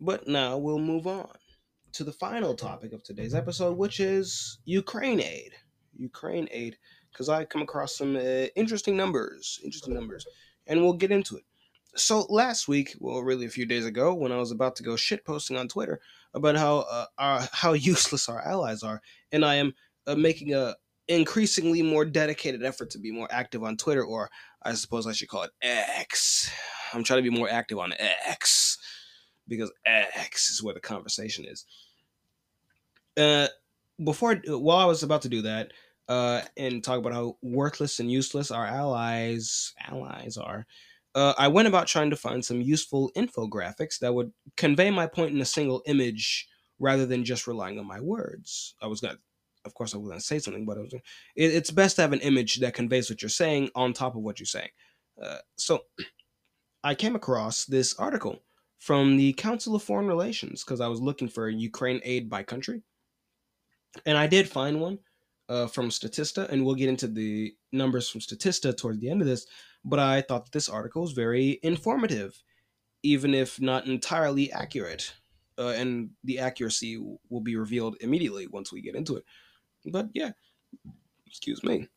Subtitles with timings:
[0.00, 1.28] But now we'll move on
[1.92, 5.52] to the final topic of today's episode, which is Ukraine aid.
[5.96, 6.78] Ukraine aid,
[7.10, 10.24] because I come across some uh, interesting numbers, interesting numbers,
[10.66, 11.44] and we'll get into it.
[11.96, 14.94] So last week, well, really a few days ago, when I was about to go
[14.94, 16.00] shit posting on Twitter
[16.34, 19.02] about how uh, our, how useless our allies are,
[19.32, 19.74] and I am
[20.06, 20.76] uh, making a
[21.08, 24.30] increasingly more dedicated effort to be more active on Twitter, or
[24.62, 26.52] I suppose I should call it X.
[26.92, 28.78] I'm trying to be more active on X
[29.48, 31.64] because X is where the conversation is.
[33.16, 33.48] Uh,
[34.04, 35.72] before while I was about to do that,
[36.08, 40.66] uh, and talk about how worthless and useless our allies allies are,
[41.14, 45.34] uh, I went about trying to find some useful infographics that would convey my point
[45.34, 48.74] in a single image rather than just relying on my words.
[48.80, 49.18] I was gonna,
[49.64, 51.02] of course, I was gonna say something, but was, it,
[51.36, 54.38] it's best to have an image that conveys what you're saying on top of what
[54.38, 54.70] you're saying.
[55.22, 55.80] Uh, so,
[56.84, 58.40] I came across this article
[58.78, 62.82] from the Council of Foreign Relations because I was looking for Ukraine aid by country,
[64.06, 64.98] and I did find one
[65.48, 69.26] uh, from Statista, and we'll get into the numbers from Statista towards the end of
[69.26, 69.46] this.
[69.84, 72.42] But I thought that this article was very informative,
[73.02, 75.14] even if not entirely accurate.
[75.58, 79.24] Uh, and the accuracy will be revealed immediately once we get into it.
[79.86, 80.30] But yeah,
[81.26, 81.88] excuse me.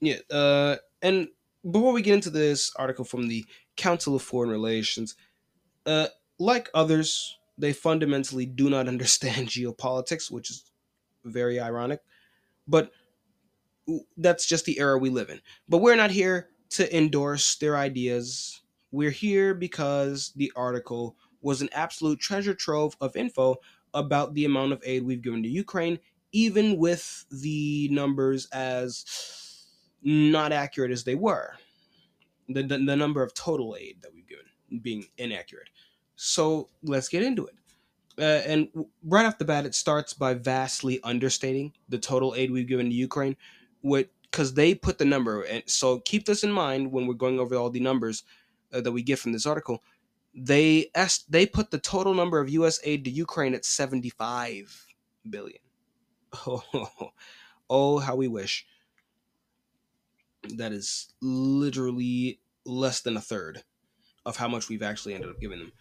[0.00, 1.28] Yeah, uh, and
[1.70, 3.44] before we get into this article from the
[3.80, 5.16] Council of Foreign Relations,
[5.86, 10.70] uh, like others, they fundamentally do not understand geopolitics, which is
[11.24, 12.00] very ironic.
[12.68, 12.92] But
[14.16, 15.40] that's just the era we live in.
[15.68, 18.60] But we're not here to endorse their ideas.
[18.92, 23.56] We're here because the article was an absolute treasure trove of info
[23.94, 25.98] about the amount of aid we've given to Ukraine,
[26.32, 29.04] even with the numbers as
[30.02, 31.54] not accurate as they were.
[32.52, 34.46] The, the, the number of total aid that we've given
[34.82, 35.68] being inaccurate.
[36.16, 37.54] So let's get into it.
[38.18, 38.68] Uh, and
[39.04, 42.94] right off the bat, it starts by vastly understating the total aid we've given to
[42.94, 43.36] Ukraine,
[43.82, 45.42] because they put the number.
[45.42, 48.24] And so keep this in mind when we're going over all the numbers
[48.72, 49.82] uh, that we get from this article.
[50.34, 52.78] They est- they put the total number of U.S.
[52.84, 54.86] aid to Ukraine at 75
[55.28, 55.58] billion.
[56.46, 56.62] Oh,
[57.70, 58.66] oh, how we wish.
[60.56, 63.62] That is literally less than a third
[64.26, 65.72] of how much we've actually ended up giving them.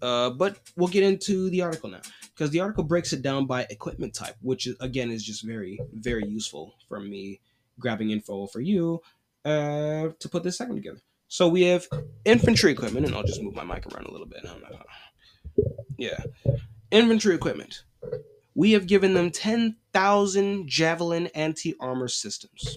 [0.00, 2.00] Uh, but we'll get into the article now
[2.34, 5.80] because the article breaks it down by equipment type, which is, again is just very,
[5.92, 7.40] very useful for me
[7.78, 9.00] grabbing info for you
[9.44, 11.00] uh, to put this segment together.
[11.28, 11.86] So we have
[12.24, 14.44] infantry equipment, and I'll just move my mic around a little bit.
[15.96, 16.18] Yeah,
[16.90, 17.84] infantry equipment.
[18.54, 22.76] We have given them ten thousand javelin anti armor systems.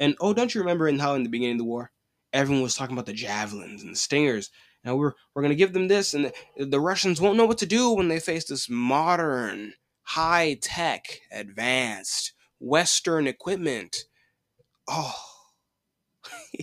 [0.00, 1.92] And oh, don't you remember in how in the beginning of the war,
[2.32, 4.50] everyone was talking about the javelins and the stingers.
[4.82, 7.66] Now we're we're gonna give them this, and the, the Russians won't know what to
[7.66, 14.04] do when they face this modern, high tech, advanced Western equipment.
[14.88, 15.14] Oh,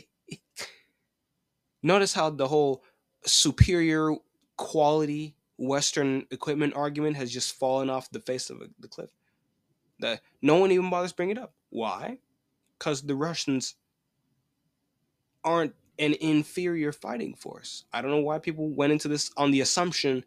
[1.84, 2.84] notice how the whole
[3.24, 4.16] superior
[4.58, 9.12] quality Western equipment argument has just fallen off the face of the cliff.
[10.00, 11.54] That no one even bothers bringing it up.
[11.70, 12.18] Why?
[12.78, 13.76] Because the Russians
[15.44, 17.86] aren't an inferior fighting force.
[17.92, 20.24] I don't know why people went into this on the assumption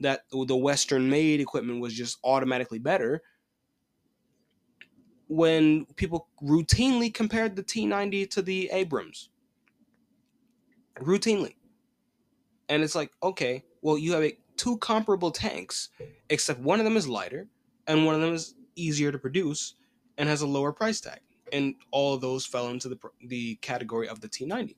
[0.00, 3.22] that the Western made equipment was just automatically better
[5.26, 9.30] when people routinely compared the T 90 to the Abrams.
[10.96, 11.56] Routinely.
[12.68, 15.88] And it's like, okay, well, you have a, two comparable tanks,
[16.28, 17.48] except one of them is lighter
[17.86, 19.74] and one of them is easier to produce
[20.16, 21.20] and has a lower price tag
[21.52, 24.76] and all of those fell into the the category of the T90,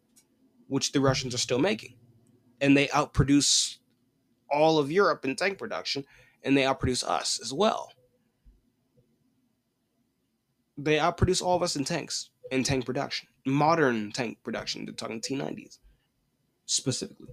[0.69, 1.97] which the Russians are still making,
[2.61, 3.79] and they outproduce
[4.51, 6.05] all of Europe in tank production,
[6.43, 7.93] and they outproduce us as well.
[10.77, 14.85] They outproduce all of us in tanks in tank production, modern tank production.
[14.85, 15.79] They're talking T90s
[16.67, 17.29] specifically,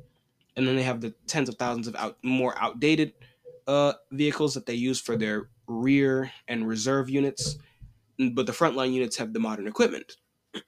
[0.56, 3.14] and then they have the tens of thousands of out more outdated
[3.68, 7.58] uh, vehicles that they use for their rear and reserve units
[8.18, 10.18] but the frontline units have the modern equipment.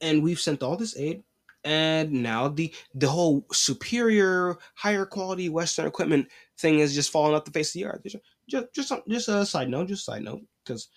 [0.00, 1.22] and we've sent all this aid,
[1.64, 6.28] and now the the whole superior, higher quality Western equipment
[6.58, 8.00] thing is just falling off the face of the earth.
[8.48, 10.88] Just just just a side note, just a side note, because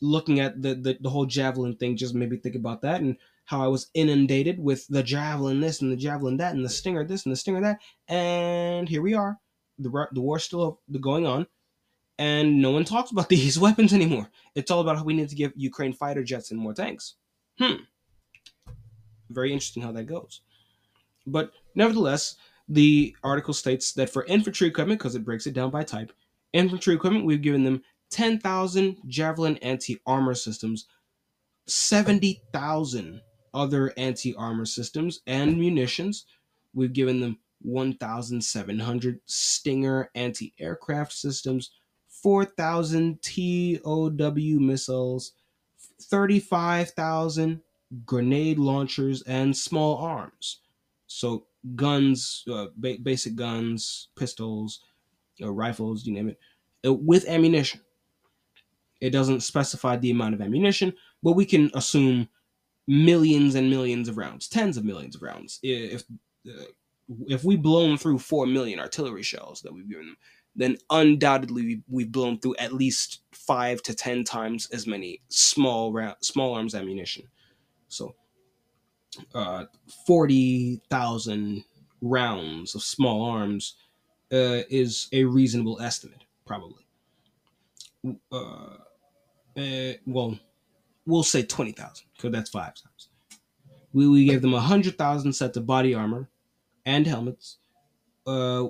[0.00, 3.16] looking at the, the the whole javelin thing just made me think about that and
[3.44, 7.04] how I was inundated with the javelin this and the javelin that and the stinger
[7.04, 9.38] this and the stinger that, and here we are.
[9.78, 11.46] The the war's still going on
[12.20, 14.30] and no one talks about these weapons anymore.
[14.54, 17.14] It's all about how we need to give Ukraine fighter jets and more tanks.
[17.58, 17.82] Hmm.
[19.30, 20.42] Very interesting how that goes.
[21.26, 22.36] But nevertheless,
[22.68, 26.12] the article states that for infantry equipment, because it breaks it down by type,
[26.52, 30.86] infantry equipment, we've given them 10,000 Javelin anti armor systems,
[31.66, 33.22] 70,000
[33.54, 36.26] other anti armor systems and munitions.
[36.74, 41.70] We've given them 1,700 Stinger anti aircraft systems,
[42.22, 45.32] 4,000 TOW missiles,
[46.02, 47.60] 35,000
[48.04, 50.60] grenade launchers, and small arms.
[51.06, 54.80] So, guns, uh, ba- basic guns, pistols,
[55.42, 56.38] uh, rifles, you name it,
[56.86, 57.80] uh, with ammunition.
[59.00, 62.28] It doesn't specify the amount of ammunition, but we can assume
[62.86, 65.58] millions and millions of rounds, tens of millions of rounds.
[65.62, 66.04] If
[66.48, 66.64] uh,
[67.26, 70.16] if we blown through four million artillery shells that we've given them,
[70.56, 76.54] then undoubtedly we've blown through at least five to ten times as many small small
[76.54, 77.24] arms ammunition.
[77.88, 78.14] So,
[79.34, 79.64] uh,
[80.06, 81.64] forty thousand
[82.00, 83.76] rounds of small arms
[84.32, 86.86] uh, is a reasonable estimate, probably.
[88.32, 88.76] Uh,
[89.56, 90.38] uh, well,
[91.06, 93.08] we'll say 20,000 because that's five times.
[93.92, 96.28] We, we gave them 100,000 sets of body armor
[96.86, 97.58] and helmets,
[98.26, 98.68] uh,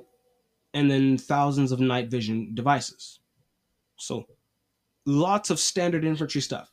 [0.74, 3.20] and then thousands of night vision devices.
[3.96, 4.26] So,
[5.06, 6.72] lots of standard infantry stuff.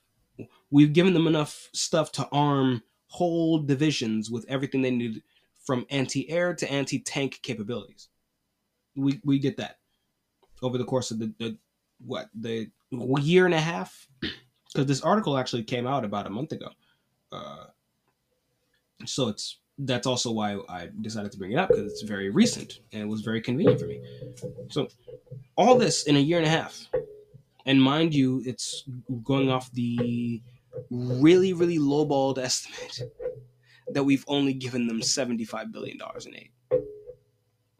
[0.69, 5.23] We've given them enough stuff to arm whole divisions with everything they need
[5.65, 8.09] from anti air to anti tank capabilities.
[8.95, 9.77] We, we get that
[10.61, 11.57] over the course of the, the
[12.05, 16.51] what the year and a half because this article actually came out about a month
[16.51, 16.69] ago.
[17.31, 17.65] Uh,
[19.05, 22.79] so it's that's also why I decided to bring it up because it's very recent
[22.91, 24.01] and it was very convenient for me.
[24.69, 24.87] So
[25.55, 26.87] all this in a year and a half,
[27.65, 28.85] and mind you, it's
[29.23, 30.41] going off the
[30.89, 33.01] really really lowballed estimate
[33.89, 36.51] that we've only given them seventy five billion dollars in aid.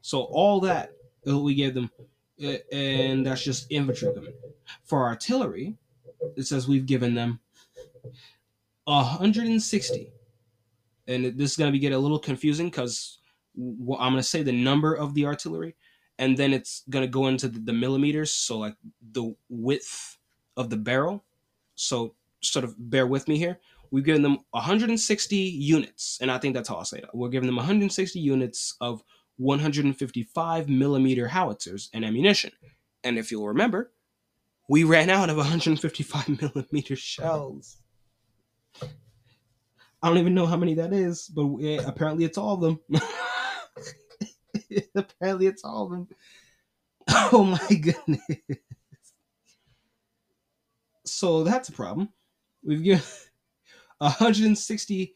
[0.02, 0.94] So all that
[1.26, 1.92] we gave them,
[2.72, 4.36] and that's just infantry equipment.
[4.84, 5.76] For artillery,
[6.36, 7.40] it says we've given them
[8.86, 10.12] 160
[11.08, 13.20] and this is going to be get a little confusing because
[13.56, 15.76] well, i'm going to say the number of the artillery
[16.20, 18.76] and then it's going to go into the, the, millimeters so like
[19.12, 20.18] the width
[20.58, 21.24] of the barrel.
[21.76, 23.60] So sort of bear with me here.
[23.92, 27.56] We've given them 160 units and i think that's how i'll say we're giving them
[27.56, 29.02] 160 units of
[29.38, 32.52] 155 millimeter howitzers and ammunition.
[33.06, 33.92] And if you'll remember
[34.68, 37.78] we ran out of 155 millimeter shells.
[40.02, 41.46] I don't even know how many that is, but
[41.86, 42.80] apparently it's all of them.
[44.96, 46.08] apparently it's all of them.
[47.10, 48.22] Oh my goodness.
[51.06, 52.10] So that's a problem.
[52.64, 53.04] We've given
[54.00, 55.16] 160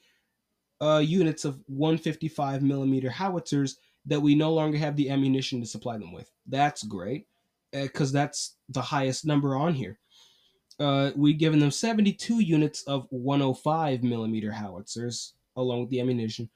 [0.81, 5.97] uh, units of 155 millimeter howitzers that we no longer have the ammunition to supply
[5.97, 6.31] them with.
[6.47, 7.27] That's great
[7.71, 9.99] because uh, that's the highest number on here.
[10.81, 16.49] Uh, we've given them 72 units of 105 millimeter howitzers along with the ammunition,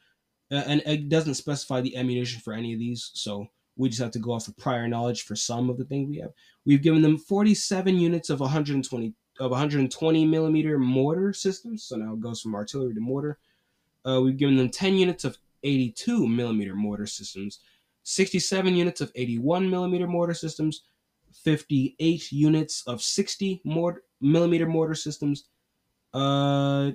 [0.52, 3.46] uh, and it doesn't specify the ammunition for any of these, so
[3.78, 6.18] we just have to go off of prior knowledge for some of the things we
[6.18, 6.32] have.
[6.66, 12.22] We've given them 47 units of 120 of 120 millimeter mortar systems, so now it
[12.22, 13.38] goes from artillery to mortar.
[14.08, 17.60] Uh, we've given them 10 units of 82 millimeter mortar systems,
[18.04, 20.84] 67 units of 81 millimeter mortar systems,
[21.44, 25.46] 58 units of 60 mort- millimeter mortar systems.
[26.14, 26.92] Uh,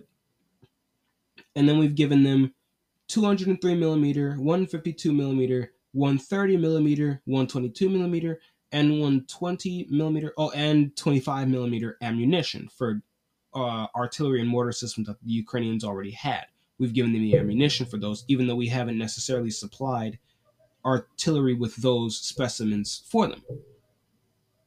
[1.56, 2.54] and then we've given them
[3.08, 8.40] 203 millimeter, 152 millimeter, 130 millimeter, 122 millimeter,
[8.72, 13.02] and 120 millimeter, oh, and 25 millimeter ammunition for
[13.54, 16.46] uh, artillery and mortar systems that the Ukrainians already had.
[16.78, 20.18] We've given them the ammunition for those, even though we haven't necessarily supplied
[20.84, 23.42] artillery with those specimens for them.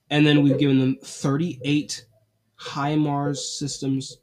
[0.09, 2.05] And then we've given them 38
[2.63, 4.19] HIMARS systems,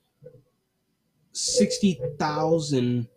[1.32, 3.08] 60,000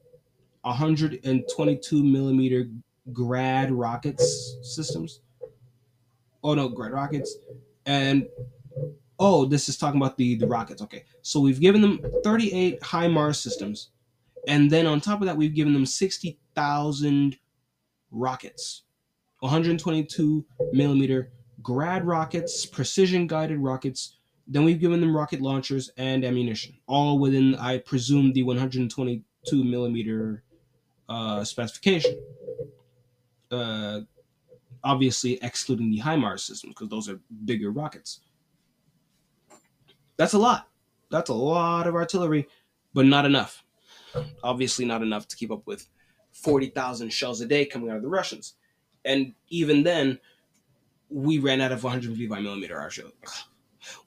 [0.63, 2.70] 122 millimeter
[3.12, 5.22] grad rockets systems.
[6.44, 7.38] Oh no, grad rockets.
[7.86, 8.27] And
[9.20, 10.82] oh, this is talking about the, the rockets.
[10.82, 11.03] Okay.
[11.22, 13.89] So we've given them 38 HIMARS systems.
[14.48, 17.38] And then on top of that, we've given them 60,000
[18.12, 18.84] rockets,
[19.39, 24.18] 122 millimeter grad rockets, precision guided rockets.
[24.48, 30.44] Then we've given them rocket launchers and ammunition, all within, I presume, the 122 millimeter
[31.08, 32.20] uh, specification.
[33.50, 34.02] Uh,
[34.84, 38.20] obviously, excluding the HIMARS systems because those are bigger rockets.
[40.18, 40.68] That's a lot.
[41.10, 42.48] That's a lot of artillery,
[42.94, 43.64] but not enough.
[44.44, 45.88] Obviously, not enough to keep up with
[46.34, 48.56] 40,000 shells a day coming out of the Russians.
[49.06, 50.20] And even then,
[51.10, 53.12] we ran out of 155 millimeter shell.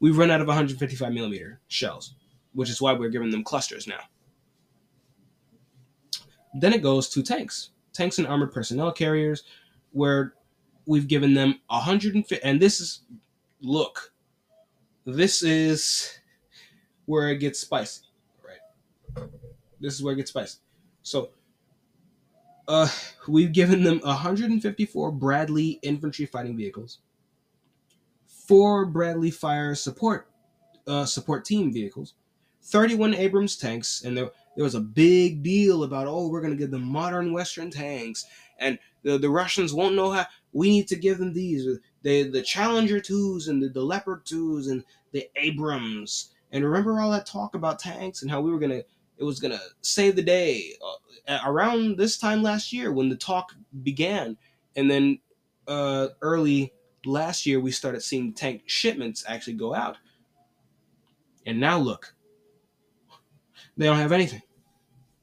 [0.00, 2.14] We run out of 155 millimeter shells,
[2.52, 4.00] which is why we're giving them clusters now.
[6.54, 9.44] Then it goes to tanks, tanks and armored personnel carriers,
[9.92, 10.34] where
[10.86, 12.42] we've given them 150.
[12.42, 13.02] And this is,
[13.60, 14.12] look,
[15.04, 16.18] this is
[17.04, 18.02] where it gets spicy,
[18.42, 19.28] right?
[19.80, 20.58] This is where it gets spicy.
[21.02, 21.30] So,
[22.68, 22.88] uh,
[23.28, 26.98] we've given them 154 Bradley infantry fighting vehicles,
[28.46, 30.28] four Bradley fire support
[30.86, 32.14] uh, support team vehicles,
[32.62, 36.70] 31 Abrams tanks, and there there was a big deal about oh we're gonna give
[36.70, 38.26] them modern Western tanks,
[38.58, 40.26] and the, the Russians won't know how.
[40.52, 41.66] We need to give them these
[42.02, 46.32] the the Challenger twos and the, the Leopard twos and the Abrams.
[46.52, 48.82] And remember all that talk about tanks and how we were gonna
[49.18, 50.72] it was gonna save the day
[51.28, 54.36] uh, around this time last year when the talk began,
[54.76, 55.18] and then
[55.68, 56.72] uh, early
[57.06, 59.96] last year we started seeing tank shipments actually go out.
[61.46, 62.14] And now look,
[63.76, 64.42] they don't have anything.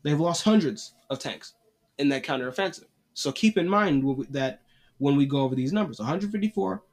[0.03, 1.53] They've lost hundreds of tanks
[1.97, 2.85] in that counteroffensive.
[3.13, 4.61] So keep in mind that
[4.97, 6.83] when we go over these numbers 154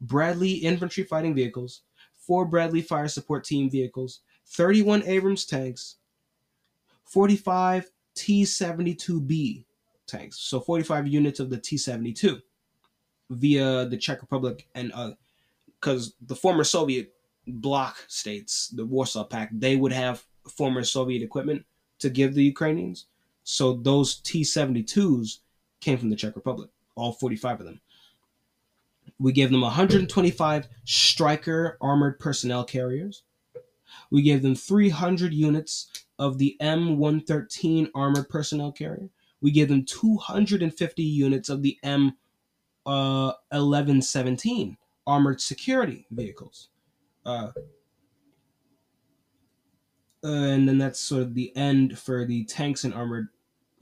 [0.00, 1.82] Bradley infantry fighting vehicles,
[2.16, 5.96] four Bradley fire support team vehicles, 31 Abrams tanks,
[7.04, 9.64] 45 T 72B
[10.06, 10.38] tanks.
[10.40, 12.40] So 45 units of the T 72
[13.32, 14.92] via the Czech Republic and
[15.80, 17.14] because uh, the former Soviet
[17.46, 21.64] bloc states, the Warsaw Pact, they would have former Soviet equipment
[21.98, 23.06] to give the Ukrainians.
[23.44, 25.38] So those T 72s
[25.80, 27.80] came from the Czech Republic, all 45 of them.
[29.18, 33.22] We gave them 125 Stryker armored personnel carriers.
[34.10, 39.10] We gave them 300 units of the M113 armored personnel carrier.
[39.40, 42.14] We gave them 250 units of the M1117
[42.86, 46.68] uh, 1117 armored security vehicles.
[47.24, 47.50] Uh,
[50.22, 53.28] and then that's sort of the end for the tanks and armored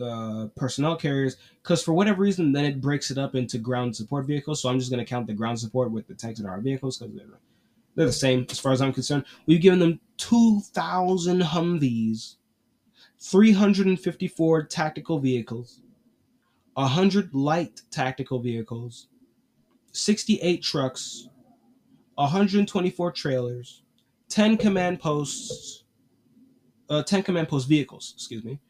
[0.01, 4.25] uh, personnel carriers because for whatever reason then it breaks it up into ground support
[4.25, 6.59] vehicles so i'm just going to count the ground support with the tanks and our
[6.59, 7.27] vehicles because they're,
[7.95, 12.37] they're the same as far as i'm concerned we've given them 2000 humvees
[13.19, 15.83] 354 tactical vehicles
[16.75, 19.09] 100 light tactical vehicles
[19.93, 21.29] 68 trucks
[22.15, 23.83] 124 trailers
[24.29, 25.85] 10 command posts
[26.89, 28.61] uh, 10 command post vehicles excuse me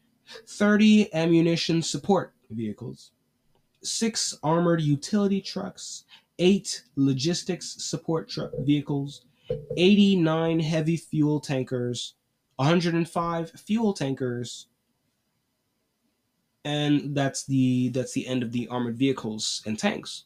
[0.47, 3.11] 30 ammunition support vehicles,
[3.83, 6.05] 6 armored utility trucks,
[6.39, 9.25] 8 logistics support truck vehicles,
[9.77, 12.15] 89 heavy fuel tankers,
[12.57, 14.67] 105 fuel tankers,
[16.63, 20.25] and that's the that's the end of the armored vehicles and tanks.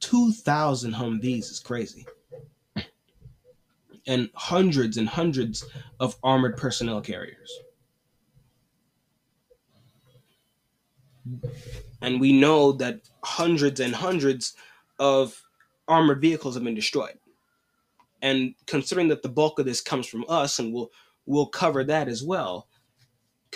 [0.00, 2.06] 2000 Humvees is crazy.
[4.06, 5.64] And hundreds and hundreds
[5.98, 7.50] of armored personnel carriers.
[12.02, 14.54] and we know that hundreds and hundreds
[14.98, 15.42] of
[15.88, 17.18] armored vehicles have been destroyed.
[18.22, 20.90] And considering that the bulk of this comes from us, and we'll
[21.26, 22.68] we'll cover that as well.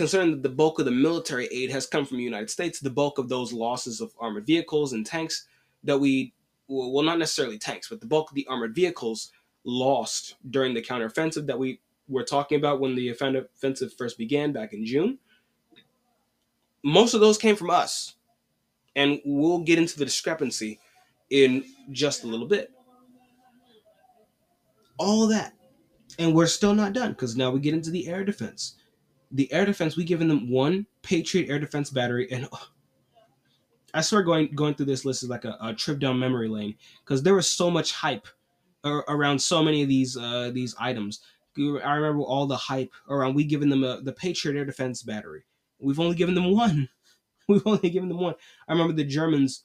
[0.00, 2.88] Considering that the bulk of the military aid has come from the United States, the
[2.88, 5.46] bulk of those losses of armored vehicles and tanks
[5.84, 6.32] that we
[6.68, 9.32] well, not necessarily tanks, but the bulk of the armored vehicles
[9.64, 14.72] lost during the counteroffensive that we were talking about when the offensive first began back
[14.72, 15.18] in June
[16.82, 18.14] most of those came from us.
[18.96, 20.80] And we'll get into the discrepancy
[21.30, 22.72] in just a little bit.
[24.98, 25.54] All that.
[26.18, 28.76] And we're still not done because now we get into the air defense.
[29.32, 32.68] The air defense, we given them one Patriot air defense battery, and oh,
[33.94, 36.76] I swear going going through this list is like a, a trip down memory lane
[37.04, 38.26] because there was so much hype
[38.84, 41.20] around so many of these uh, these items.
[41.58, 45.42] I remember all the hype around we giving them a, the Patriot air defense battery.
[45.80, 46.88] We've only given them one.
[47.48, 48.34] We've only given them one.
[48.68, 49.64] I remember the Germans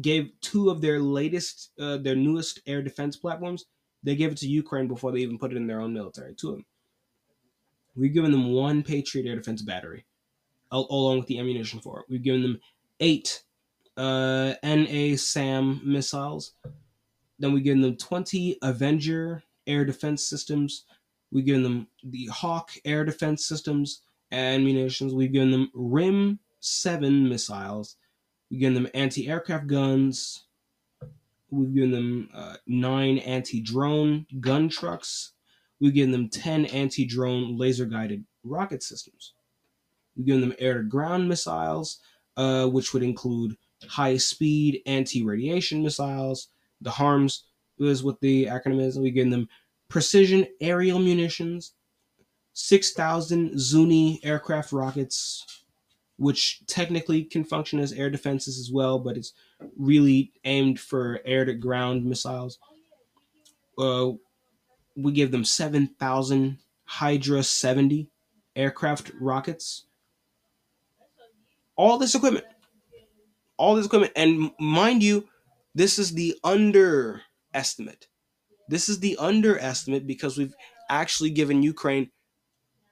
[0.00, 3.66] gave two of their latest, uh, their newest air defense platforms.
[4.02, 6.34] They gave it to Ukraine before they even put it in their own military.
[6.34, 6.66] Two of them.
[7.98, 10.04] We've given them one Patriot air defense battery,
[10.70, 12.06] along with the ammunition for it.
[12.08, 12.60] We've given them
[13.00, 13.42] eight
[13.96, 16.52] uh, NASAM missiles.
[17.38, 20.84] Then we've given them 20 Avenger air defense systems.
[21.32, 25.12] We've given them the Hawk air defense systems and munitions.
[25.12, 27.96] We've given them RIM 7 missiles.
[28.50, 30.44] We've given them anti aircraft guns.
[31.50, 35.32] We've given them uh, nine anti drone gun trucks.
[35.80, 39.34] We've given them 10 anti drone laser guided rocket systems.
[40.16, 42.00] We've given them air to ground missiles,
[42.36, 43.56] uh, which would include
[43.86, 46.48] high speed anti radiation missiles.
[46.80, 47.44] The HARMS
[47.78, 48.98] is what the acronym is.
[48.98, 49.48] We've given them
[49.88, 51.74] precision aerial munitions,
[52.54, 55.64] 6,000 Zuni aircraft rockets,
[56.16, 59.32] which technically can function as air defenses as well, but it's
[59.76, 62.58] really aimed for air to ground missiles.
[63.78, 64.10] Uh,
[64.98, 68.08] we give them 7,000 Hydra 70
[68.56, 69.86] aircraft rockets.
[71.76, 72.44] All this equipment.
[73.56, 74.12] All this equipment.
[74.16, 75.28] And mind you,
[75.74, 78.08] this is the underestimate.
[78.68, 80.54] This is the underestimate because we've
[80.90, 82.10] actually given Ukraine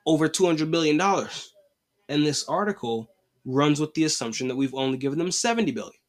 [0.07, 1.01] over $200 billion.
[2.09, 3.11] And this article
[3.45, 6.01] runs with the assumption that we've only given them 70 billion.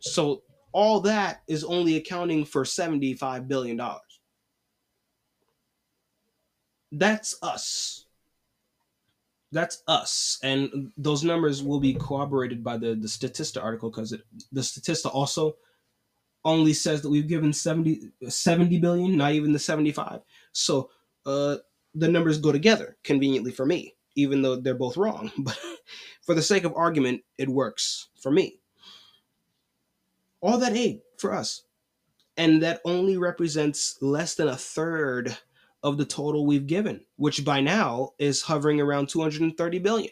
[0.00, 0.42] So
[0.72, 4.17] all that is only accounting for 75 billion dollars.
[6.92, 8.06] That's us.
[9.50, 10.38] That's us.
[10.42, 14.10] And those numbers will be corroborated by the, the Statista article because
[14.52, 15.56] the Statista also
[16.44, 20.20] only says that we've given 70, 70 billion, not even the 75.
[20.52, 20.90] So
[21.26, 21.56] uh,
[21.94, 25.32] the numbers go together conveniently for me, even though they're both wrong.
[25.38, 25.58] But
[26.22, 28.60] for the sake of argument, it works for me.
[30.40, 31.64] All that aid for us.
[32.36, 35.36] And that only represents less than a third
[35.82, 40.10] of the total we've given, which by now is hovering around 230 billion.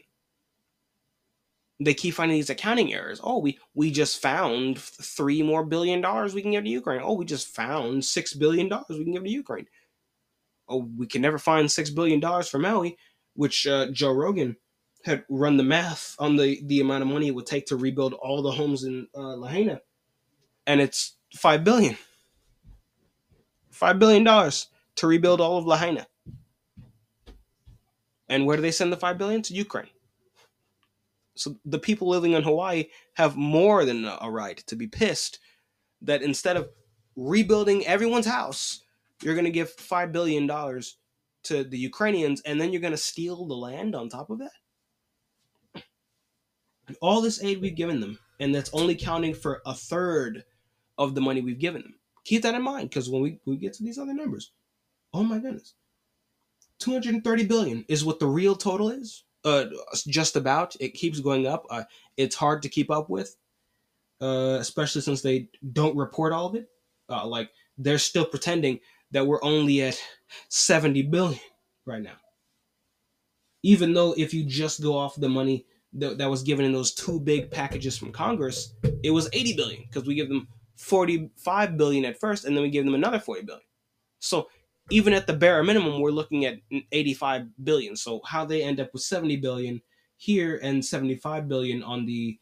[1.78, 3.20] They keep finding these accounting errors.
[3.22, 7.02] Oh, we we just found three more billion dollars we can give to Ukraine.
[7.04, 9.66] Oh, we just found six billion dollars we can give to Ukraine.
[10.68, 12.96] Oh, we can never find six billion dollars for Maui,
[13.34, 14.56] which uh, Joe Rogan
[15.04, 18.14] had run the math on the the amount of money it would take to rebuild
[18.14, 19.82] all the homes in uh, Lahaina,
[20.66, 21.98] and it's five billion.
[23.70, 26.06] Five billion dollars to rebuild all of Lahaina.
[28.28, 29.88] And where do they send the five billion to Ukraine?
[31.36, 35.38] So the people living in Hawaii have more than a right to be pissed
[36.02, 36.68] that instead of
[37.14, 38.80] rebuilding everyone's house,
[39.22, 40.96] you're going to give five billion dollars
[41.44, 45.82] to the Ukrainians, and then you're going to steal the land on top of that.
[47.00, 50.44] All this aid we've given them, and that's only counting for a third
[50.98, 51.94] of the money we've given them.
[52.24, 54.52] Keep that in mind, because when we, we get to these other numbers,
[55.16, 55.74] oh my goodness,
[56.80, 59.24] 230 billion is what the real total is.
[59.44, 59.66] Uh,
[60.08, 60.74] just about.
[60.80, 61.66] It keeps going up.
[61.70, 61.84] Uh,
[62.16, 63.36] it's hard to keep up with,
[64.20, 66.68] uh, especially since they don't report all of it.
[67.08, 68.80] Uh, like they're still pretending
[69.12, 70.02] that we're only at
[70.48, 71.40] 70 billion
[71.86, 72.16] right now.
[73.62, 76.92] Even though if you just go off the money that, that was given in those
[76.92, 78.74] two big packages from Congress,
[79.04, 82.70] it was 80 billion because we give them 45 billion at first and then we
[82.70, 83.62] give them another 40 billion.
[84.18, 84.48] So
[84.90, 86.58] even at the bare minimum, we're looking at
[86.92, 87.96] 85 billion.
[87.96, 89.82] So how they end up with 70 billion
[90.16, 92.38] here and 75 billion on the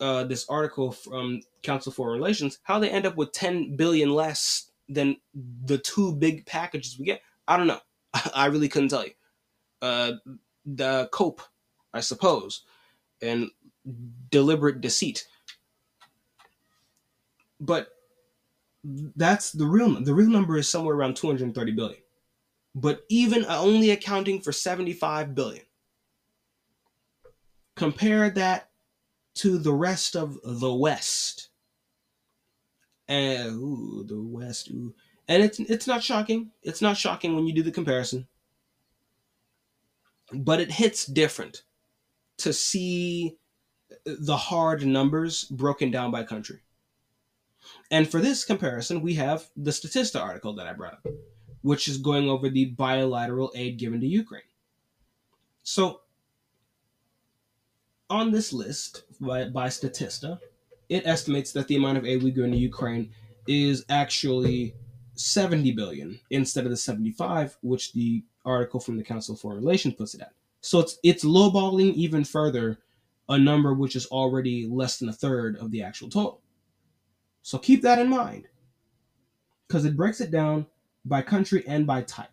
[0.00, 4.72] uh, this article from Council for Relations, how they end up with 10 billion less
[4.88, 5.16] than
[5.64, 7.22] the two big packages we get.
[7.46, 7.80] I don't know.
[8.34, 9.12] I really couldn't tell you.
[9.80, 10.12] Uh,
[10.66, 11.42] the cope,
[11.94, 12.62] I suppose,
[13.20, 13.50] and
[14.30, 15.26] deliberate deceit.
[17.60, 17.88] But
[18.84, 22.00] that's the real the real number is somewhere around 230 billion.
[22.74, 25.64] But even only accounting for 75 billion.
[27.76, 28.70] Compare that
[29.34, 31.50] to the rest of the West
[33.08, 34.70] and ooh, the West.
[34.70, 34.94] Ooh.
[35.28, 36.50] And it's it's not shocking.
[36.62, 38.26] It's not shocking when you do the comparison.
[40.32, 41.62] But it hits different
[42.38, 43.36] to see
[44.04, 46.60] the hard numbers broken down by country.
[47.92, 51.06] And for this comparison, we have the Statista article that I brought up,
[51.60, 54.42] which is going over the bilateral aid given to Ukraine.
[55.62, 56.00] So,
[58.08, 60.40] on this list by, by Statista,
[60.88, 63.10] it estimates that the amount of aid we give to Ukraine
[63.46, 64.74] is actually
[65.14, 70.14] 70 billion instead of the 75, which the article from the Council Foreign Relations puts
[70.14, 70.32] it at.
[70.62, 72.78] So it's it's lowballing even further
[73.28, 76.41] a number which is already less than a third of the actual total.
[77.42, 78.46] So keep that in mind
[79.66, 80.66] because it breaks it down
[81.04, 82.28] by country and by type.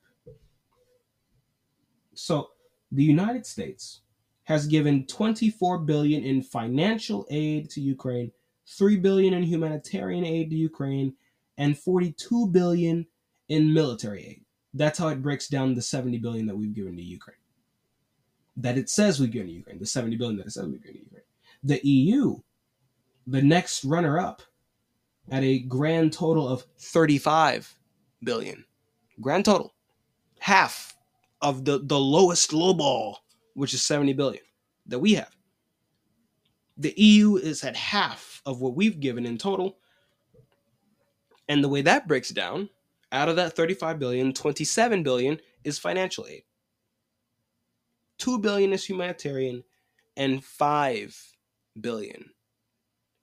[2.13, 2.49] So
[2.91, 4.01] the United States
[4.43, 8.31] has given 24 billion in financial aid to Ukraine
[8.69, 11.13] 3 billion in humanitarian aid to Ukraine,
[11.57, 13.05] and 42 billion
[13.49, 14.45] in military aid.
[14.73, 17.37] That's how it breaks down the 70 billion that we've given to Ukraine.
[18.57, 20.97] That it says we've given to Ukraine, the 70 billion that it says we've given
[20.97, 21.23] to Ukraine.
[21.63, 22.37] The EU,
[23.25, 24.41] the next runner up,
[25.31, 27.75] at a grand total of 35
[28.23, 28.65] billion.
[29.21, 29.73] Grand total.
[30.39, 30.95] Half
[31.41, 33.19] of the, the lowest low ball
[33.53, 34.43] which is 70 billion
[34.85, 35.35] that we have.
[36.77, 39.77] The EU is at half of what we've given in total.
[41.49, 42.69] And the way that breaks down,
[43.11, 46.43] out of that 35 billion, 27 billion is financial aid.
[48.19, 49.63] 2 billion is humanitarian
[50.15, 51.35] and 5
[51.79, 52.29] billion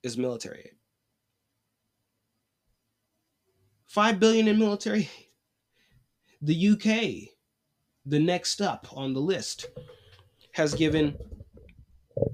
[0.03, 0.76] is military aid.
[3.97, 5.09] 5 billion in military.
[6.43, 7.33] The UK,
[8.05, 9.65] the next up on the list,
[10.51, 11.17] has given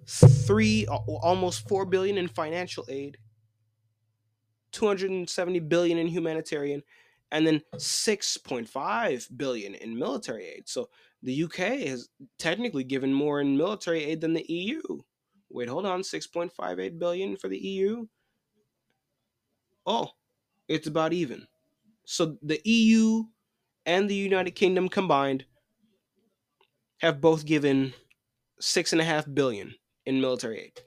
[0.06, 3.18] three uh, almost 4 billion in financial aid
[4.74, 6.84] 270 billion in humanitarian
[7.32, 10.68] and then 6.5 billion in military aid.
[10.68, 10.90] So
[11.22, 14.82] the uk has technically given more in military aid than the eu
[15.50, 18.06] wait hold on 6.58 billion for the eu
[19.86, 20.10] oh
[20.68, 21.48] it's about even
[22.06, 23.24] so the eu
[23.86, 25.46] and the united kingdom combined
[27.00, 27.94] have both given
[28.60, 30.82] six and a half billion in military aid.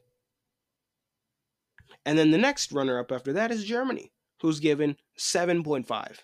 [2.06, 6.18] And then the next runner up after that is Germany, who's given 7.5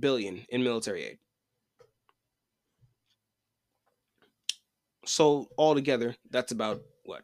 [0.00, 1.18] billion in military aid.
[5.04, 7.22] So altogether, that's about what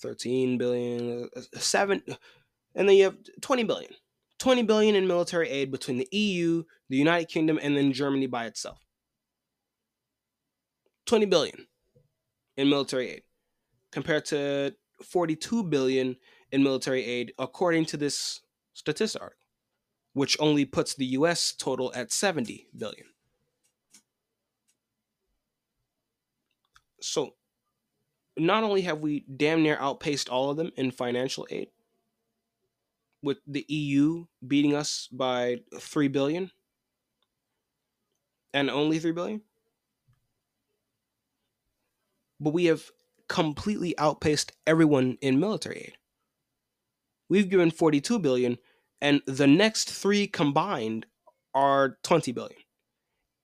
[0.00, 1.96] 13 billion, uh,
[2.74, 3.92] and then you have 20 billion.
[4.38, 8.46] 20 billion in military aid between the EU, the United Kingdom, and then Germany by
[8.46, 8.78] itself.
[11.06, 11.66] 20 billion
[12.56, 13.22] in military aid
[13.90, 16.16] compared to 42 billion
[16.52, 18.40] in military aid according to this
[18.76, 19.38] Statista article
[20.12, 23.06] which only puts the US total at 70 billion
[27.00, 27.34] so
[28.36, 31.68] not only have we damn near outpaced all of them in financial aid
[33.22, 36.50] with the EU beating us by 3 billion
[38.54, 39.42] and only 3 billion
[42.40, 42.90] but we have
[43.28, 45.92] completely outpaced everyone in military aid.
[47.28, 48.58] We've given 42 billion
[49.00, 51.06] and the next 3 combined
[51.54, 52.60] are 20 billion.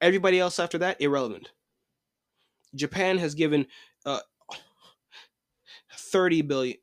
[0.01, 1.51] Everybody else after that irrelevant.
[2.75, 3.67] Japan has given
[4.05, 4.21] uh,
[5.93, 6.77] 30 billion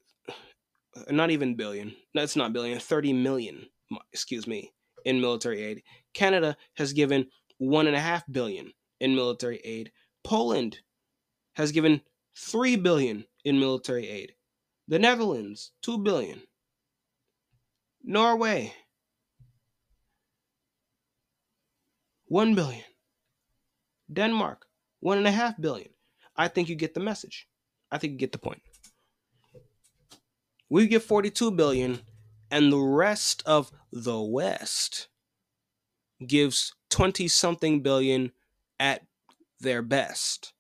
[0.96, 1.96] Uh, not even billion.
[2.14, 3.68] That's not billion, 30 million,
[4.12, 4.74] excuse me,
[5.06, 5.84] in military aid.
[6.14, 7.28] Canada has given
[7.58, 9.92] one and a half billion in military aid.
[10.24, 10.80] Poland
[11.54, 12.02] has given
[12.38, 14.34] 3 billion in military aid.
[14.88, 16.42] The Netherlands, 2 billion.
[18.04, 18.74] Norway,
[22.26, 22.84] 1 billion.
[24.12, 24.66] Denmark,
[25.04, 25.90] 1.5 billion.
[26.36, 27.48] I think you get the message.
[27.92, 28.62] I think you get the point.
[30.72, 32.00] We get 42 billion,
[32.50, 35.10] and the rest of the West
[36.26, 38.32] gives 20 something billion
[38.80, 39.02] at
[39.60, 40.54] their best.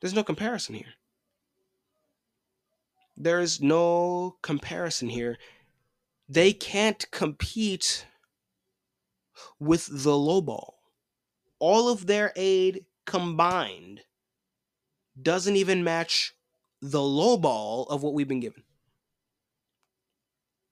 [0.00, 0.94] There's no comparison here.
[3.16, 5.38] There is no comparison here.
[6.28, 8.06] They can't compete
[9.60, 10.80] with the low ball.
[11.60, 14.00] All of their aid combined
[15.22, 16.34] doesn't even match
[16.82, 18.62] the low ball of what we've been given.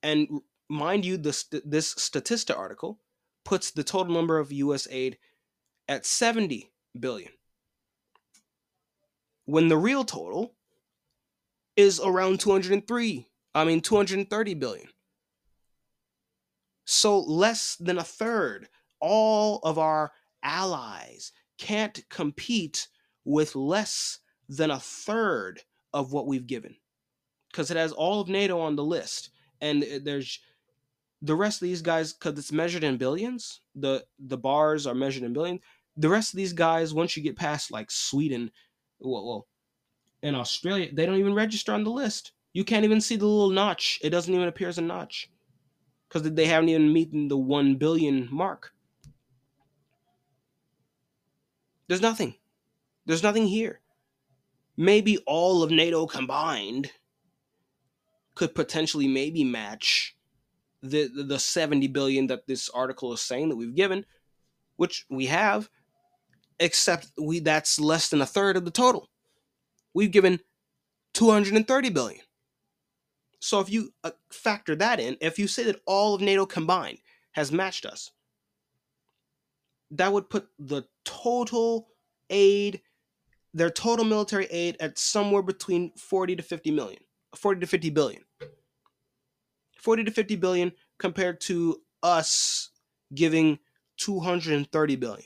[0.02, 3.00] And mind you, this this Statista article
[3.44, 4.86] puts the total number of U.S.
[4.90, 5.18] aid
[5.88, 7.32] at 70 billion
[9.46, 10.54] when the real total
[11.76, 14.88] is around 203 i mean 230 billion
[16.84, 18.68] so less than a third
[19.00, 22.88] all of our allies can't compete
[23.24, 24.18] with less
[24.48, 26.76] than a third of what we've given
[27.50, 30.40] because it has all of nato on the list and uh, there's
[31.22, 35.22] the rest of these guys because it's measured in billions the the bars are measured
[35.22, 35.60] in billions
[35.96, 38.50] the rest of these guys once you get past like sweden
[39.00, 39.46] well, well,
[40.22, 42.32] in Australia, they don't even register on the list.
[42.52, 43.98] You can't even see the little notch.
[44.02, 45.30] It doesn't even appear as a notch
[46.08, 48.72] because they haven't even meeting the 1 billion mark.
[51.86, 52.34] There's nothing.
[53.06, 53.80] There's nothing here.
[54.78, 56.92] Maybe all of NATO combined
[58.36, 60.16] could potentially maybe match
[60.80, 64.06] the the 70 billion that this article is saying that we've given,
[64.76, 65.68] which we have,
[66.60, 69.10] except we that's less than a third of the total.
[69.94, 70.38] We've given
[71.14, 72.20] 230 billion.
[73.40, 76.98] So if you uh, factor that in, if you say that all of NATO combined
[77.32, 78.12] has matched us,
[79.90, 81.88] that would put the total
[82.30, 82.80] aid,
[83.58, 87.00] their total military aid at somewhere between 40 to 50 million,
[87.34, 88.22] 40 to 50 billion.
[89.78, 92.70] 40 to 50 billion compared to us
[93.14, 93.58] giving
[93.98, 95.24] 230 billion.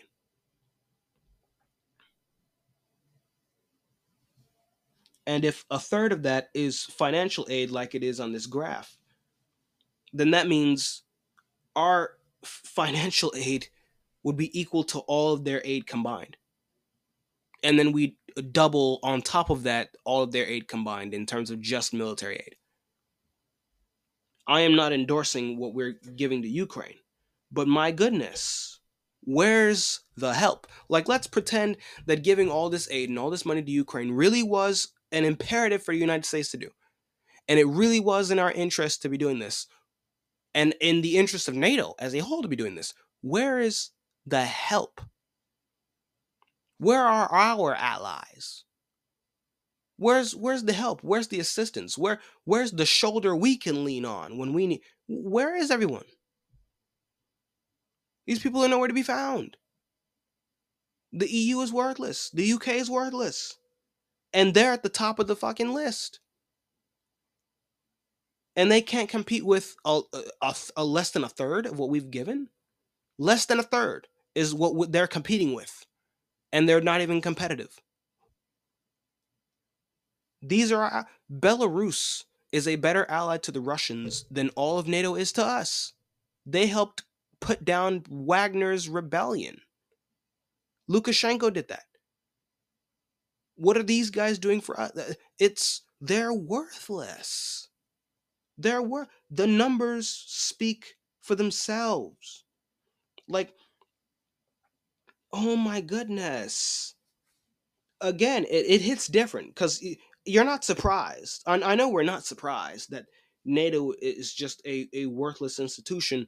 [5.27, 8.97] And if a third of that is financial aid, like it is on this graph,
[10.12, 11.03] then that means
[11.77, 13.68] our financial aid
[14.23, 16.37] would be equal to all of their aid combined.
[17.62, 18.16] And then we
[18.51, 22.37] double on top of that all of their aid combined in terms of just military
[22.37, 22.57] aid.
[24.47, 26.99] I am not endorsing what we're giving to Ukraine,
[27.51, 28.81] but my goodness,
[29.23, 30.66] where's the help?
[30.88, 34.42] Like, let's pretend that giving all this aid and all this money to Ukraine really
[34.42, 36.71] was an imperative for the United States to do.
[37.49, 39.66] And it really was in our interest to be doing this.
[40.55, 42.95] And in the interest of NATO as a whole to be doing this.
[43.21, 43.90] Where is
[44.27, 45.01] the help?
[46.83, 48.64] Where are our allies?
[49.99, 51.01] Where's where's the help?
[51.05, 51.97] Where's the assistance?
[51.97, 56.07] Where where's the shoulder we can lean on when we need where is everyone?
[58.27, 59.57] These people are nowhere to be found.
[61.12, 62.31] The EU is worthless.
[62.31, 63.59] The UK is worthless.
[64.33, 66.18] And they're at the top of the fucking list.
[68.57, 70.01] And they can't compete with a,
[70.42, 72.49] a, a less than a third of what we've given.
[73.21, 75.87] Less than a third is what they're competing with.
[76.53, 77.81] And they're not even competitive.
[80.43, 85.33] These are Belarus is a better ally to the Russians than all of NATO is
[85.33, 85.95] to us.
[86.45, 87.05] They helped
[87.41, 89.62] put down Wagner's rebellion.
[90.91, 91.85] Lukashenko did that.
[93.57, 94.91] What are these guys doing for us?
[94.97, 97.69] Uh, it's they're worthless.
[98.59, 102.45] They're worth the numbers speak for themselves.
[103.29, 103.55] Like,
[105.33, 106.95] oh my goodness.
[108.01, 109.85] Again, it, it hits different because
[110.25, 111.42] you're not surprised.
[111.47, 113.07] I, I know we're not surprised that
[113.45, 116.27] NATO is just a, a worthless institution,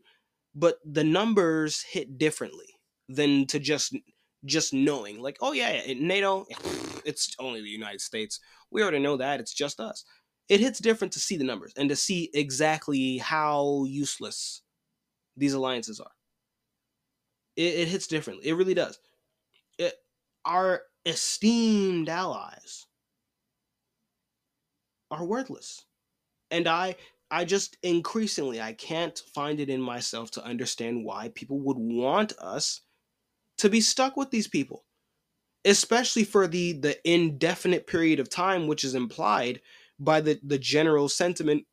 [0.54, 2.66] but the numbers hit differently
[3.08, 3.94] than to just
[4.44, 6.46] just knowing like oh yeah, nato
[7.04, 8.40] it's only the united states
[8.70, 10.04] we already know that it's just us
[10.48, 14.62] it hits different to see the numbers and to see exactly how useless
[15.36, 16.10] these alliances are
[17.56, 18.98] it, it hits differently it really does
[19.78, 19.94] it,
[20.44, 22.86] our esteemed allies
[25.10, 25.84] are worthless
[26.50, 26.94] and i
[27.34, 32.32] I just increasingly I can't find it in myself to understand why people would want
[32.38, 32.82] us
[33.58, 34.84] to be stuck with these people.
[35.64, 39.60] Especially for the the indefinite period of time which is implied
[39.98, 41.64] by the, the general sentiment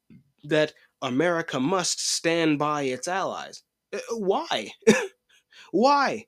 [0.43, 3.61] that America must stand by its allies.
[3.93, 4.71] Uh, why?
[5.71, 6.27] why?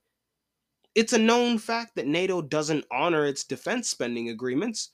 [0.95, 4.89] It's a known fact that NATO doesn't honor its defense spending agreements,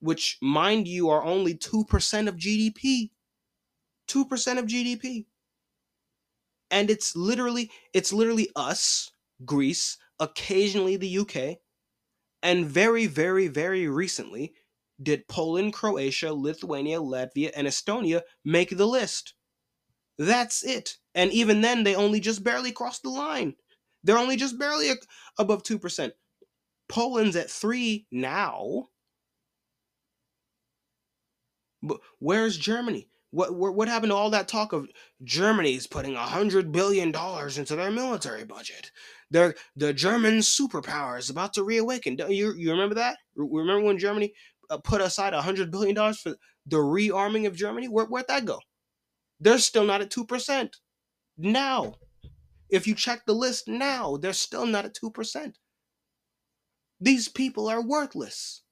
[0.00, 3.10] which, mind you, are only 2% of GDP.
[4.08, 5.26] 2% of GDP.
[6.70, 9.10] And it's literally it's literally us,
[9.44, 11.58] Greece, occasionally the UK,
[12.42, 14.54] and very very very recently
[15.02, 19.34] did Poland, Croatia, Lithuania, Latvia, and Estonia make the list.
[20.18, 20.96] That's it.
[21.14, 23.54] And even then they only just barely crossed the line.
[24.04, 24.90] They're only just barely
[25.38, 26.10] above 2%.
[26.88, 28.88] Poland's at 3 now.
[31.82, 33.08] But where's Germany?
[33.30, 34.88] What, what happened to all that talk of
[35.22, 38.90] Germany's putting a hundred billion dollars into their military budget?
[39.30, 42.16] They're, the German superpower is about to reawaken.
[42.16, 43.18] Do you, you remember that?
[43.36, 44.32] Remember when Germany
[44.70, 47.86] uh, put aside a hundred billion dollars for the rearming of Germany?
[47.88, 48.60] Where, where'd that go?
[49.40, 50.76] They're still not at two percent
[51.36, 51.94] now.
[52.70, 55.58] If you check the list now, they're still not at two percent.
[57.00, 58.62] These people are worthless.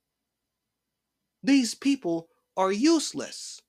[1.42, 3.60] These people are useless.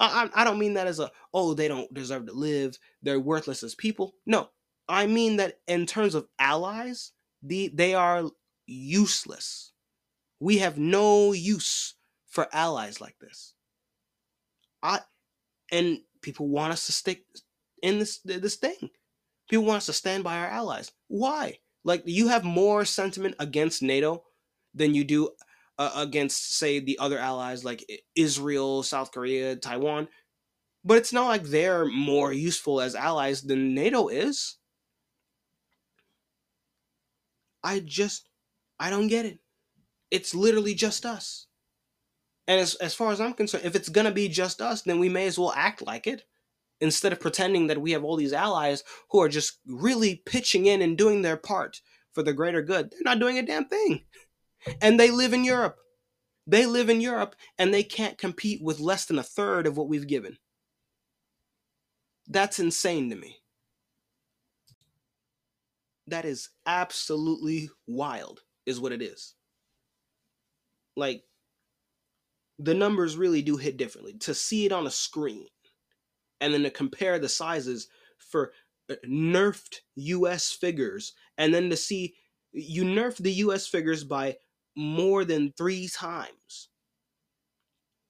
[0.00, 3.62] I, I don't mean that as a oh they don't deserve to live they're worthless
[3.62, 4.48] as people no
[4.88, 8.24] i mean that in terms of allies the they are
[8.66, 9.72] useless
[10.40, 11.94] we have no use
[12.28, 13.54] for allies like this
[14.82, 15.00] i
[15.70, 17.24] and people want us to stick
[17.82, 18.90] in this this thing
[19.48, 23.82] people want us to stand by our allies why like you have more sentiment against
[23.82, 24.24] nato
[24.74, 25.30] than you do
[25.78, 27.84] uh, against, say, the other allies like
[28.16, 30.08] Israel, South Korea, Taiwan.
[30.84, 34.56] But it's not like they're more useful as allies than NATO is.
[37.62, 38.28] I just,
[38.78, 39.38] I don't get it.
[40.10, 41.47] It's literally just us.
[42.48, 44.98] And as, as far as I'm concerned, if it's going to be just us, then
[44.98, 46.24] we may as well act like it
[46.80, 50.80] instead of pretending that we have all these allies who are just really pitching in
[50.80, 51.82] and doing their part
[52.12, 52.90] for the greater good.
[52.90, 54.04] They're not doing a damn thing
[54.80, 55.76] and they live in Europe.
[56.46, 59.88] They live in Europe and they can't compete with less than a third of what
[59.88, 60.38] we've given.
[62.26, 63.36] That's insane to me.
[66.06, 69.34] That is absolutely wild, is what it is.
[70.96, 71.22] Like,
[72.58, 74.14] the numbers really do hit differently.
[74.20, 75.46] To see it on a screen
[76.40, 78.52] and then to compare the sizes for
[78.90, 82.14] uh, nerfed US figures and then to see
[82.52, 84.36] you nerf the US figures by
[84.76, 86.68] more than 3 times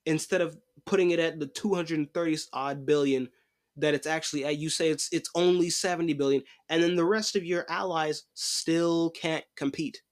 [0.07, 0.57] instead of
[0.87, 3.29] putting it at the 230 odd billion
[3.77, 4.59] that it's actually at.
[4.59, 9.11] You say it's it's only 70 billion and then the rest of your allies still
[9.11, 10.03] can't compete.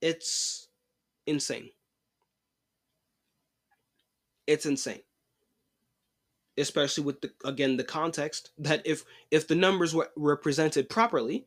[0.00, 0.68] It's
[1.26, 1.70] insane
[4.46, 5.02] it's insane.
[6.58, 11.46] Especially with the again the context that if if the numbers were represented properly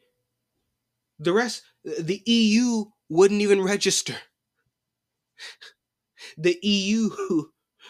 [1.19, 4.15] the rest the EU wouldn't even register.
[6.37, 7.09] The EU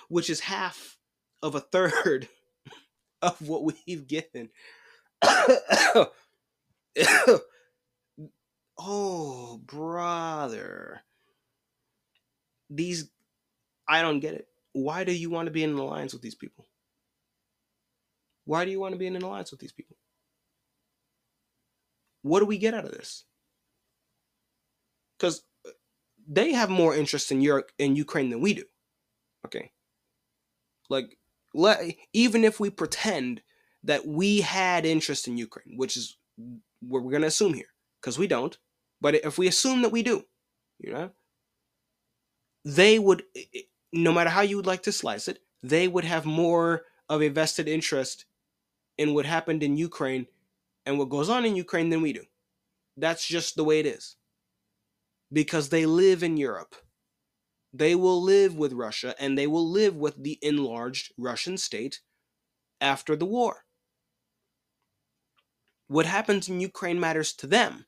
[0.09, 0.97] which is half
[1.41, 2.27] of a third
[3.21, 4.49] of what we've given.
[8.77, 11.01] Oh brother.
[12.69, 13.09] These
[13.87, 16.35] I don't get it why do you want to be in an alliance with these
[16.35, 16.67] people
[18.45, 19.97] why do you want to be in an alliance with these people?
[22.21, 23.25] What do we get out of this?
[25.17, 25.71] Because uh,
[26.27, 28.63] they have more interest in Europe in Ukraine than we do.
[29.45, 29.71] Okay.
[30.89, 31.17] Like
[31.53, 33.41] let even if we pretend
[33.83, 36.17] that we had interest in Ukraine, which is
[36.81, 38.57] what we're gonna assume here, because we don't.
[39.01, 40.23] But if we assume that we do,
[40.79, 41.11] you know,
[42.63, 43.23] they would,
[43.95, 47.29] no matter how you would like to slice it, they would have more of a
[47.29, 48.25] vested interest
[48.97, 50.27] in what happened in Ukraine
[50.86, 52.23] and what goes on in Ukraine than we do.
[52.97, 54.15] That's just the way it is.
[55.31, 56.75] Because they live in Europe.
[57.73, 62.01] They will live with Russia and they will live with the enlarged Russian state
[62.79, 63.65] after the war.
[65.88, 67.86] What happens in Ukraine matters to them.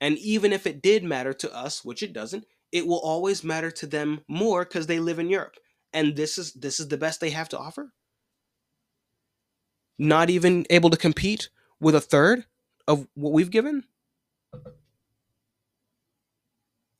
[0.00, 2.44] And even if it did matter to us, which it doesn't,
[2.76, 5.56] it will always matter to them more because they live in Europe.
[5.92, 7.92] And this is this is the best they have to offer
[9.98, 11.48] not even able to compete
[11.80, 12.44] with a third
[12.86, 13.84] of what we've given,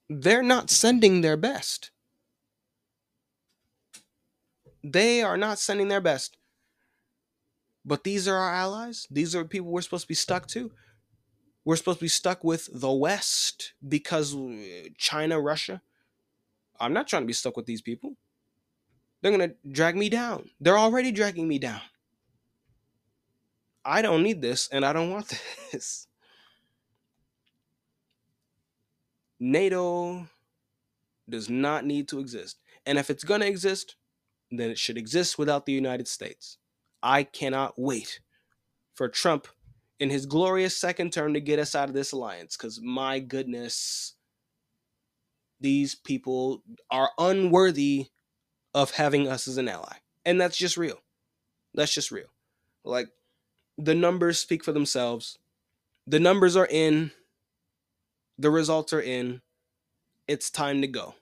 [0.09, 1.91] they're not sending their best.
[4.83, 6.37] They are not sending their best.
[7.85, 9.07] But these are our allies.
[9.11, 10.71] These are people we're supposed to be stuck to.
[11.67, 15.83] We're supposed to be stuck with the West because uh, China, Russia.
[16.79, 18.17] I'm not trying to be stuck with these people.
[19.21, 20.51] They're going to drag me down.
[20.61, 21.81] They're already dragging me down.
[23.85, 25.27] I don't need this and I don't want
[25.73, 26.07] this.
[29.41, 30.29] NATO
[31.29, 32.61] does not need to exist.
[32.87, 33.97] And if it's going to exist,
[34.53, 36.59] then it should exist without the United States.
[37.03, 38.21] I cannot wait
[38.95, 39.49] for Trump
[39.99, 44.15] in his glorious second term to get us out of this alliance because my goodness,
[45.61, 48.09] these people are unworthy
[48.75, 49.97] of having us as an ally.
[50.25, 50.99] And that's just real.
[51.75, 52.27] That's just real.
[52.85, 53.09] Like,
[53.79, 55.39] the numbers speak for themselves.
[56.07, 57.13] The numbers are in.
[58.39, 59.41] The results are in.
[60.29, 61.15] It's time to go.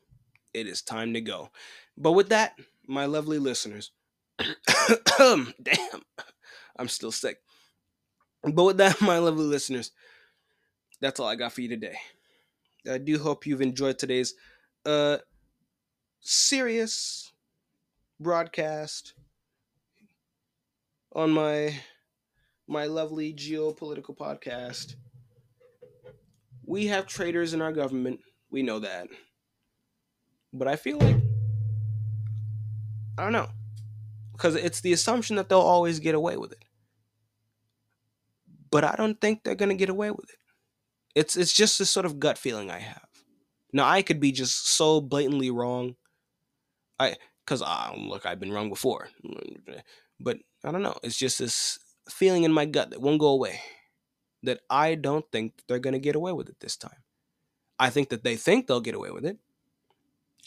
[0.52, 1.50] It is time to go.
[1.96, 3.92] But with that, my lovely listeners,
[5.18, 5.52] damn,
[6.76, 7.40] I'm still sick.
[8.52, 9.92] But with that, my lovely listeners,
[11.00, 11.96] that's all I got for you today.
[12.90, 14.34] I do hope you've enjoyed today's
[14.84, 15.18] uh
[16.20, 17.32] serious
[18.20, 19.14] broadcast
[21.12, 21.80] on my
[22.66, 24.96] my lovely geopolitical podcast.
[26.66, 28.20] We have traitors in our government.
[28.50, 29.08] We know that.
[30.52, 31.16] But I feel like,
[33.18, 33.48] I don't know.
[34.32, 36.63] Because it's the assumption that they'll always get away with it.
[38.74, 40.38] But I don't think they're going to get away with it.
[41.14, 43.06] It's, it's just this sort of gut feeling I have.
[43.72, 45.94] Now, I could be just so blatantly wrong.
[46.98, 47.14] I,
[47.46, 49.10] because, uh, look, I've been wrong before.
[50.18, 50.98] But I don't know.
[51.04, 51.78] It's just this
[52.10, 53.60] feeling in my gut that won't go away
[54.42, 57.04] that I don't think they're going to get away with it this time.
[57.78, 59.38] I think that they think they'll get away with it.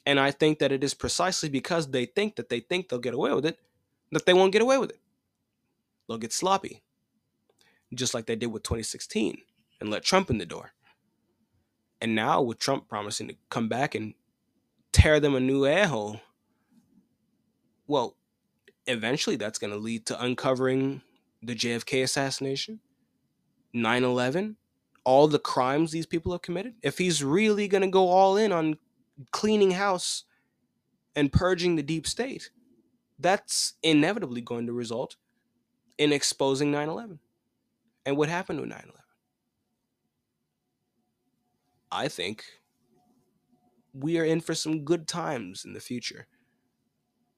[0.06, 3.14] And I think that it is precisely because they think that they think they'll get
[3.14, 3.58] away with it
[4.12, 5.00] that they won't get away with it.
[6.10, 6.84] They'll get sloppy,
[7.94, 9.38] just like they did with 2016
[9.80, 10.72] and let Trump in the door.
[12.02, 14.14] And now, with Trump promising to come back and
[14.92, 16.22] tear them a new air hole,
[17.88, 18.16] well,
[18.86, 21.02] eventually that's going to lead to uncovering
[21.42, 22.80] the JFK assassination,
[23.74, 24.58] 9 11,
[25.04, 28.52] all the crimes these people have committed, if he's really going to go all in
[28.52, 28.78] on
[29.32, 30.26] cleaning house
[31.16, 32.52] and purging the deep state,
[33.20, 35.16] that's inevitably going to result
[35.98, 37.20] in exposing 9 11
[38.08, 38.94] and what happened with 9 11.
[41.92, 42.46] I think
[43.94, 46.28] we are in for some good times in the future.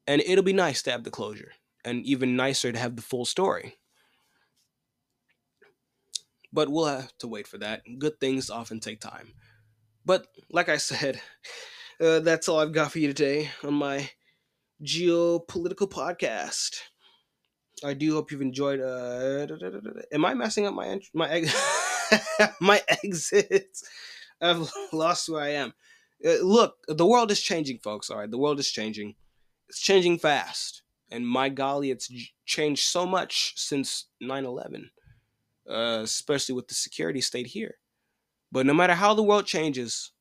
[0.05, 1.53] And it'll be nice to have the closure,
[1.83, 3.79] and even nicer to have the full story.
[6.53, 7.81] But we'll have to wait for that.
[7.97, 9.33] Good things often take time.
[10.05, 11.19] But like I said,
[11.99, 14.11] uh, that's all I've got for you today on my
[14.83, 16.81] geopolitical podcast.
[17.83, 18.79] I do hope you've enjoyed.
[18.79, 19.47] Uh,
[20.11, 23.83] am I messing up my my ex- my exits?
[24.41, 25.73] I've lost where I am.
[26.25, 28.09] Uh, look, the world is changing, folks.
[28.09, 29.15] All right, the world is changing.
[29.67, 32.11] It's changing fast, and my golly, it's
[32.45, 34.89] changed so much since 9/11,
[35.69, 37.77] uh, especially with the security state here.
[38.51, 40.11] But no matter how the world changes,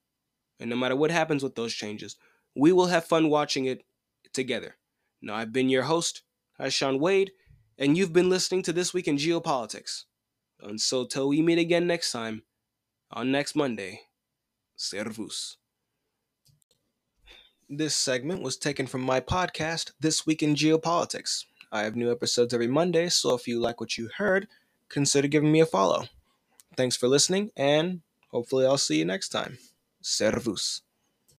[0.61, 2.17] and no matter what happens with those changes,
[2.55, 3.85] we will have fun watching it
[4.33, 4.77] together.
[5.23, 6.23] Now, I've been your host,
[6.61, 7.33] Hashan Wade,
[7.79, 10.05] and you've been listening to This Week in Geopolitics.
[10.77, 12.43] So, till we meet again next time,
[13.13, 14.01] on next Monday,
[14.77, 15.57] servus.
[17.69, 21.45] This segment was taken from my podcast, This Week in Geopolitics.
[21.71, 24.49] I have new episodes every Monday, so if you like what you heard,
[24.89, 26.07] consider giving me a follow.
[26.77, 28.01] Thanks for listening, and
[28.31, 29.59] hopefully, I'll see you next time.
[30.01, 30.83] Servus.